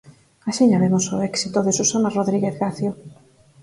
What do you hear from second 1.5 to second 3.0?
de Susana Rodríguez Gacio.